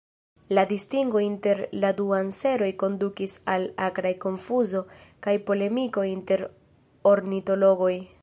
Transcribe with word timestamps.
La 0.57 0.61
distingo 0.69 1.19
inter 1.23 1.57
la 1.83 1.89
du 1.99 2.07
anseroj 2.19 2.69
kondukis 2.83 3.35
al 3.55 3.67
akraj 3.89 4.13
konfuzo 4.25 4.83
kaj 5.27 5.37
polemiko 5.51 6.07
inter 6.15 6.45
ornitologoj. 7.13 7.95